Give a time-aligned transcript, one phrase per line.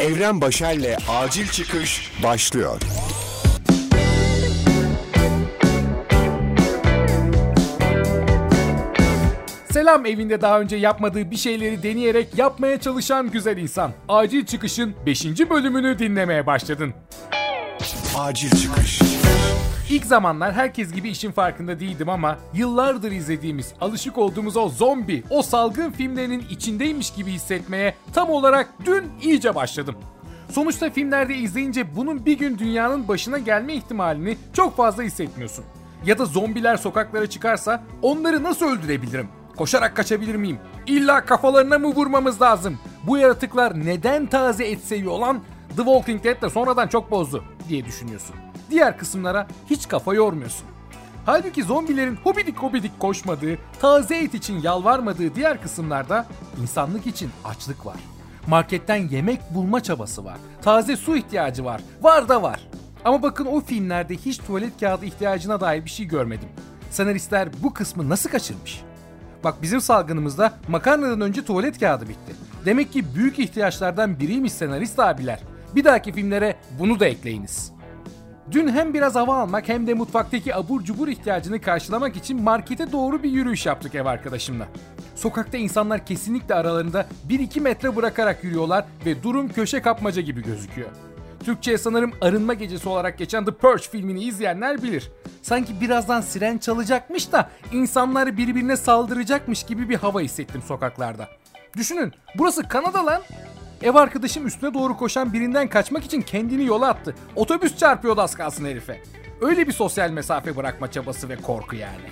[0.00, 2.80] Evren Başer'le Acil Çıkış başlıyor.
[9.72, 13.92] Selam evinde daha önce yapmadığı bir şeyleri deneyerek yapmaya çalışan güzel insan.
[14.08, 15.24] Acil Çıkış'ın 5.
[15.24, 16.94] bölümünü dinlemeye başladın.
[18.18, 19.19] Acil Çıkış.
[19.90, 25.42] İlk zamanlar herkes gibi işin farkında değildim ama yıllardır izlediğimiz, alışık olduğumuz o zombi, o
[25.42, 29.94] salgın filmlerinin içindeymiş gibi hissetmeye tam olarak dün iyice başladım.
[30.50, 35.64] Sonuçta filmlerde izleyince bunun bir gün dünyanın başına gelme ihtimalini çok fazla hissetmiyorsun.
[36.06, 39.28] Ya da zombiler sokaklara çıkarsa onları nasıl öldürebilirim?
[39.56, 40.58] Koşarak kaçabilir miyim?
[40.86, 42.78] İlla kafalarına mı vurmamız lazım?
[43.06, 45.40] Bu yaratıklar neden taze et seviyor lan?
[45.68, 48.36] The Walking Dead de sonradan çok bozdu diye düşünüyorsun.
[48.70, 50.66] Diğer kısımlara hiç kafa yormuyorsun.
[51.26, 56.26] Halbuki zombilerin hobidik hobidik koşmadığı, taze et için yalvarmadığı diğer kısımlarda
[56.62, 57.96] insanlık için açlık var.
[58.46, 60.36] Marketten yemek bulma çabası var.
[60.62, 61.80] Taze su ihtiyacı var.
[62.02, 62.60] Var da var.
[63.04, 66.48] Ama bakın o filmlerde hiç tuvalet kağıdı ihtiyacına dair bir şey görmedim.
[66.90, 68.80] Senaristler bu kısmı nasıl kaçırmış?
[69.44, 72.34] Bak bizim salgınımızda makarnadan önce tuvalet kağıdı bitti.
[72.64, 75.40] Demek ki büyük ihtiyaçlardan biriymiş senarist abiler.
[75.74, 77.72] Bir dahaki filmlere bunu da ekleyiniz.
[78.52, 83.22] Dün hem biraz hava almak hem de mutfaktaki abur cubur ihtiyacını karşılamak için markete doğru
[83.22, 84.68] bir yürüyüş yaptık ev arkadaşımla.
[85.14, 90.88] Sokakta insanlar kesinlikle aralarında 1-2 metre bırakarak yürüyorlar ve durum köşe kapmaca gibi gözüküyor.
[91.44, 95.10] Türkçe'ye sanırım arınma gecesi olarak geçen The Purge filmini izleyenler bilir.
[95.42, 101.28] Sanki birazdan siren çalacakmış da insanlar birbirine saldıracakmış gibi bir hava hissettim sokaklarda.
[101.76, 103.22] Düşünün burası Kanada lan.
[103.82, 107.14] Ev arkadaşım üstüne doğru koşan birinden kaçmak için kendini yola attı.
[107.36, 109.00] Otobüs çarpıyordu az kalsın herife.
[109.40, 112.08] Öyle bir sosyal mesafe bırakma çabası ve korku yani.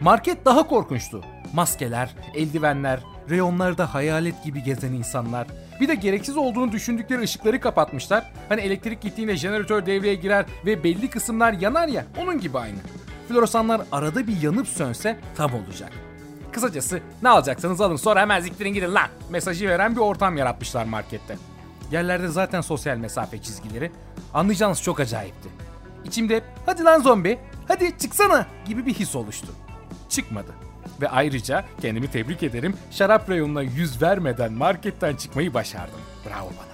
[0.00, 1.24] Market daha korkunçtu.
[1.54, 5.46] Maskeler, eldivenler, reyonlarda hayalet gibi gezen insanlar.
[5.80, 8.32] Bir de gereksiz olduğunu düşündükleri ışıkları kapatmışlar.
[8.48, 12.78] Hani elektrik gittiğinde jeneratör devreye girer ve belli kısımlar yanar ya onun gibi aynı.
[13.28, 15.92] Floresanlar arada bir yanıp sönse tam olacak.
[16.52, 21.36] Kısacası ne alacaksanız alın sonra hemen ziktirin gidin lan mesajı veren bir ortam yaratmışlar markette.
[21.92, 23.92] Yerlerde zaten sosyal mesafe çizgileri.
[24.34, 25.48] Anlayacağınız çok acayipti.
[26.04, 29.48] İçimde hadi lan zombi hadi çıksana gibi bir his oluştu.
[30.08, 30.52] Çıkmadı.
[31.00, 36.00] Ve ayrıca kendimi tebrik ederim şarap reyonuna yüz vermeden marketten çıkmayı başardım.
[36.26, 36.71] Bravo bana.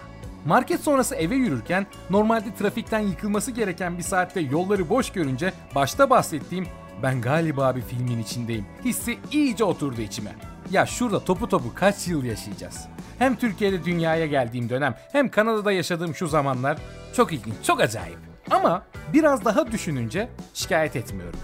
[0.49, 6.67] Market sonrası eve yürürken normalde trafikten yıkılması gereken bir saatte yolları boş görünce başta bahsettiğim
[7.03, 8.67] ben galiba bir filmin içindeyim.
[8.85, 10.31] Hissi iyice oturdu içime.
[10.71, 12.87] Ya şurada topu topu kaç yıl yaşayacağız?
[13.19, 16.79] Hem Türkiye'de dünyaya geldiğim dönem hem Kanada'da yaşadığım şu zamanlar
[17.17, 18.19] çok ilginç, çok acayip.
[18.51, 18.83] Ama
[19.13, 21.41] biraz daha düşününce şikayet etmiyorum.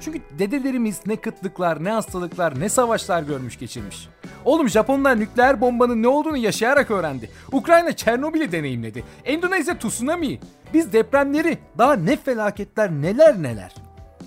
[0.00, 4.08] Çünkü dedelerimiz ne kıtlıklar, ne hastalıklar, ne savaşlar görmüş geçirmiş.
[4.44, 7.30] Oğlum Japonlar nükleer bombanın ne olduğunu yaşayarak öğrendi.
[7.52, 9.04] Ukrayna Çernobil'i deneyimledi.
[9.24, 10.40] Endonezya tsunami.
[10.74, 13.74] Biz depremleri, daha ne felaketler neler neler.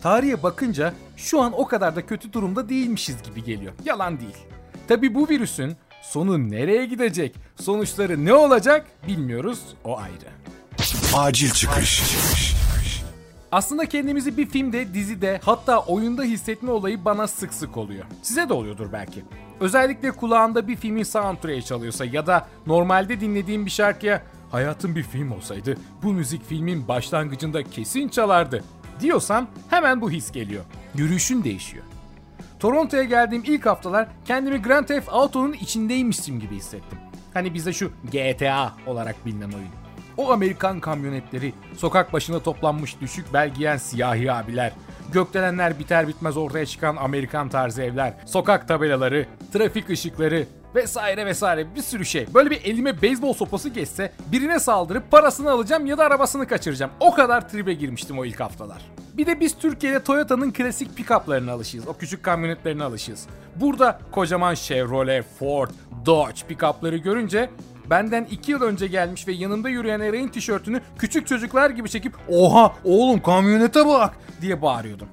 [0.04, 3.74] Tarihe bakınca şu an o kadar da kötü durumda değilmişiz gibi geliyor.
[3.86, 4.38] Yalan değil.
[4.88, 10.32] Tabi bu virüsün sonu nereye gidecek, sonuçları ne olacak bilmiyoruz o ayrı.
[11.14, 12.04] Acil Çıkış.
[13.52, 18.06] Aslında kendimizi bir filmde, dizide hatta oyunda hissetme olayı bana sık sık oluyor.
[18.22, 19.24] Size de oluyordur belki.
[19.60, 25.32] Özellikle kulağında bir filmin soundtrack'i çalıyorsa ya da normalde dinlediğim bir şarkıya hayatım bir film
[25.32, 28.64] olsaydı bu müzik filmin başlangıcında kesin çalardı
[29.00, 30.64] diyorsan hemen bu his geliyor.
[30.96, 31.84] Yürüyüşün değişiyor.
[32.60, 36.98] Toronto'ya geldiğim ilk haftalar kendimi Grand Theft Auto'nun içindeymişim gibi hissettim.
[37.34, 39.81] Hani bize şu GTA olarak bilinen oyun.
[40.22, 44.72] O Amerikan kamyonetleri, sokak başına toplanmış düşük belgiyen siyahi abiler,
[45.12, 50.46] gökdelenler biter bitmez ortaya çıkan Amerikan tarzı evler, sokak tabelaları, trafik ışıkları
[50.76, 52.34] vesaire vesaire bir sürü şey.
[52.34, 56.92] Böyle bir elime beyzbol sopası geçse birine saldırıp parasını alacağım ya da arabasını kaçıracağım.
[57.00, 58.82] O kadar tribe girmiştim o ilk haftalar.
[59.14, 61.88] Bir de biz Türkiye'de Toyota'nın klasik pick-up'larına alışığız.
[61.88, 63.28] O küçük kamyonetlerine alışığız.
[63.56, 65.70] Burada kocaman Chevrolet, Ford,
[66.06, 67.50] Dodge pick-up'ları görünce
[67.92, 72.74] benden 2 yıl önce gelmiş ve yanında yürüyen Eray'ın tişörtünü küçük çocuklar gibi çekip oha
[72.84, 75.08] oğlum kamyonete bak diye bağırıyordum.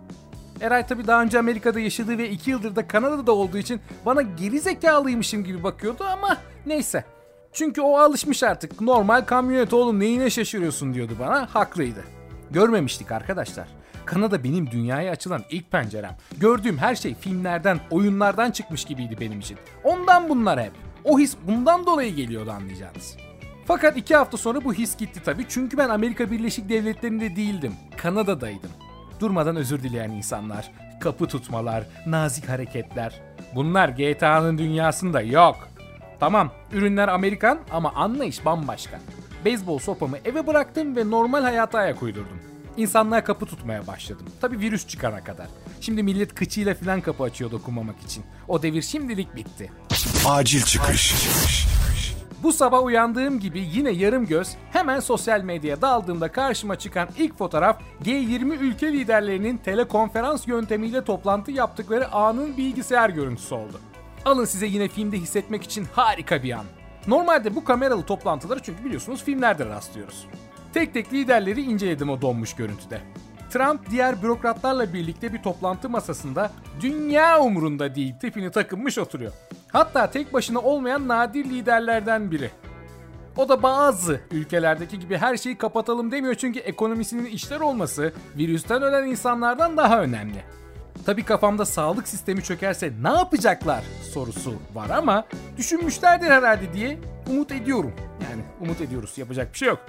[0.61, 4.61] Eray tabi daha önce Amerika'da yaşadığı ve 2 yıldır da Kanada'da olduğu için bana geri
[4.61, 6.37] zekalıymışım gibi bakıyordu ama
[6.67, 7.05] neyse.
[7.53, 8.81] Çünkü o alışmış artık.
[8.81, 11.55] Normal kamyonet oğlum neyine şaşırıyorsun diyordu bana.
[11.55, 12.05] Haklıydı.
[12.51, 13.69] Görmemiştik arkadaşlar.
[14.05, 16.17] Kanada benim dünyaya açılan ilk pencerem.
[16.37, 19.59] Gördüğüm her şey filmlerden, oyunlardan çıkmış gibiydi benim için.
[19.85, 20.73] Ondan bunlar hep.
[21.09, 23.17] O his bundan dolayı geliyordu anlayacağınız.
[23.67, 27.73] Fakat iki hafta sonra bu his gitti tabii çünkü ben Amerika Birleşik Devletleri'nde değildim.
[27.97, 28.71] Kanada'daydım.
[29.21, 33.21] Durmadan özür dileyen insanlar, kapı tutmalar, nazik hareketler.
[33.55, 35.69] Bunlar GTA'nın dünyasında yok.
[36.21, 39.01] Tamam, ürünler Amerikan ama anlayış bambaşka.
[39.45, 42.39] Beyzbol sopamı eve bıraktım ve normal hayata ayak uydurdum.
[42.77, 44.27] İnsanlığa kapı tutmaya başladım.
[44.41, 45.47] Tabi virüs çıkana kadar.
[45.81, 48.25] Şimdi millet kıçıyla filan kapı açıyor dokunmamak için.
[48.49, 49.71] O devir şimdilik bitti.
[50.27, 51.15] Acil çıkış.
[52.43, 57.81] Bu sabah uyandığım gibi yine yarım göz hemen sosyal medyaya daldığımda karşıma çıkan ilk fotoğraf
[58.05, 63.81] G20 ülke liderlerinin telekonferans yöntemiyle toplantı yaptıkları anın bilgisayar görüntüsü oldu.
[64.25, 66.65] Alın size yine filmde hissetmek için harika bir an.
[67.07, 70.27] Normalde bu kameralı toplantıları çünkü biliyorsunuz filmlerde rastlıyoruz.
[70.75, 73.01] Tek tek liderleri inceledim o donmuş görüntüde.
[73.51, 76.51] Trump diğer bürokratlarla birlikte bir toplantı masasında
[76.81, 79.33] dünya umurunda değil tipini takınmış oturuyor.
[79.73, 82.51] Hatta tek başına olmayan nadir liderlerden biri.
[83.37, 89.07] O da bazı ülkelerdeki gibi her şeyi kapatalım demiyor çünkü ekonomisinin işler olması virüsten ölen
[89.07, 90.45] insanlardan daha önemli.
[91.07, 95.25] Tabi kafamda sağlık sistemi çökerse ne yapacaklar sorusu var ama
[95.57, 96.99] düşünmüşlerdir herhalde diye
[97.31, 97.93] umut ediyorum.
[98.31, 99.81] Yani umut ediyoruz yapacak bir şey yok.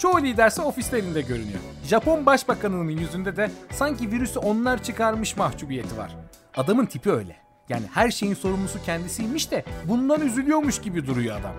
[0.00, 1.58] Çoğu liderse ofislerinde görünüyor.
[1.84, 6.16] Japon başbakanının yüzünde de sanki virüsü onlar çıkarmış mahcubiyeti var.
[6.56, 7.36] Adamın tipi öyle.
[7.68, 11.52] Yani her şeyin sorumlusu kendisiymiş de bundan üzülüyormuş gibi duruyor adam.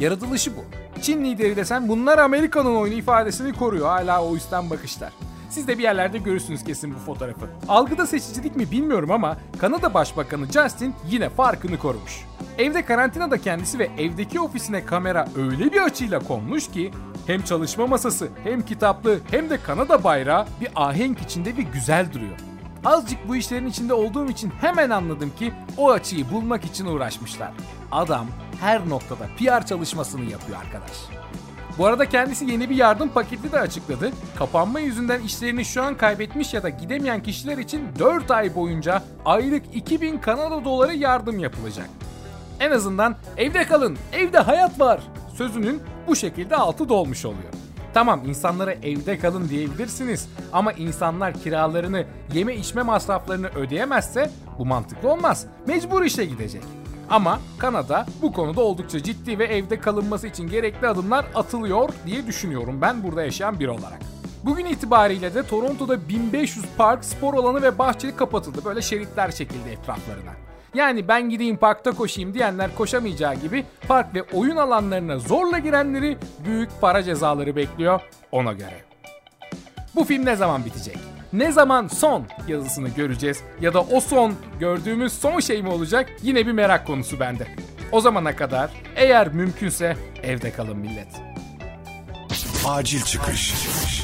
[0.00, 0.60] Yaratılışı bu.
[1.02, 5.12] Çin lideri desen bunlar Amerika'nın oyunu ifadesini koruyor hala o üstten bakışlar.
[5.50, 7.46] Siz de bir yerlerde görürsünüz kesin bu fotoğrafı.
[7.68, 12.24] Algıda seçicilik mi bilmiyorum ama Kanada Başbakanı Justin yine farkını korumuş.
[12.58, 16.90] Evde karantinada kendisi ve evdeki ofisine kamera öyle bir açıyla konmuş ki
[17.26, 22.36] hem çalışma masası hem kitaplığı hem de Kanada bayrağı bir ahenk içinde bir güzel duruyor.
[22.84, 27.52] Azıcık bu işlerin içinde olduğum için hemen anladım ki o açıyı bulmak için uğraşmışlar.
[27.92, 28.26] Adam
[28.60, 30.96] her noktada PR çalışmasını yapıyor arkadaş.
[31.78, 34.10] Bu arada kendisi yeni bir yardım paketi de açıkladı.
[34.38, 39.62] Kapanma yüzünden işlerini şu an kaybetmiş ya da gidemeyen kişiler için 4 ay boyunca aylık
[39.74, 41.88] 2000 Kanada doları yardım yapılacak.
[42.60, 45.00] En azından evde kalın, evde hayat var
[45.36, 47.52] sözünün bu şekilde altı dolmuş oluyor.
[47.94, 52.04] Tamam insanlara evde kalın diyebilirsiniz ama insanlar kiralarını,
[52.34, 55.46] yeme içme masraflarını ödeyemezse bu mantıklı olmaz.
[55.66, 56.62] Mecbur işe gidecek.
[57.10, 62.78] Ama Kanada bu konuda oldukça ciddi ve evde kalınması için gerekli adımlar atılıyor diye düşünüyorum
[62.80, 63.98] ben burada yaşayan biri olarak.
[64.44, 68.64] Bugün itibariyle de Toronto'da 1500 park, spor alanı ve bahçe kapatıldı.
[68.64, 70.41] Böyle şeritler çekildi etraflarına.
[70.74, 76.70] Yani ben gideyim parkta koşayım diyenler koşamayacağı gibi park ve oyun alanlarına zorla girenleri büyük
[76.80, 78.00] para cezaları bekliyor
[78.32, 78.80] ona göre.
[79.94, 80.96] Bu film ne zaman bitecek?
[81.32, 86.46] Ne zaman son yazısını göreceğiz ya da o son gördüğümüz son şey mi olacak yine
[86.46, 87.46] bir merak konusu bende.
[87.92, 91.08] O zamana kadar eğer mümkünse evde kalın millet.
[92.66, 93.54] Acil çıkış.
[93.54, 94.02] Acil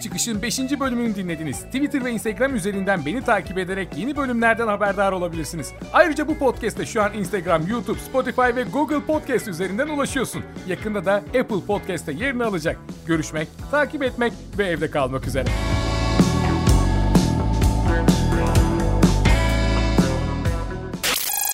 [0.00, 0.58] Çıkış'ın 5.
[0.80, 1.60] bölümünü dinlediniz.
[1.60, 5.72] Twitter ve Instagram üzerinden beni takip ederek yeni bölümlerden haberdar olabilirsiniz.
[5.92, 10.42] Ayrıca bu podcast'te şu an Instagram, YouTube, Spotify ve Google Podcast üzerinden ulaşıyorsun.
[10.66, 12.78] Yakında da Apple Podcast'te yerini alacak.
[13.06, 15.48] Görüşmek, takip etmek ve evde kalmak üzere.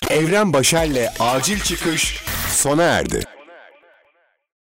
[0.09, 3.32] Evren Başer'le Acil Çıkış sona erdi.